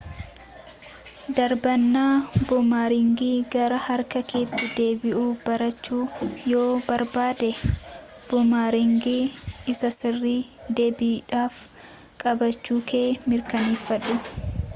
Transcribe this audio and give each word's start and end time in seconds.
darbannaa 1.39 2.13
buumaraangii 2.45 3.33
gara 3.55 3.77
harka 3.87 4.21
keetti 4.31 4.69
deebi'u 4.79 5.25
barachuu 5.43 5.99
yoo 6.53 6.71
barbaadde 6.87 7.49
buumaraangii 7.77 9.21
isa 9.75 9.95
sirrii 10.01 10.39
deebiidhaaf 10.81 11.63
qabaachuu 12.25 12.79
kee 12.93 13.07
mirkaneeffadhu 13.33 14.21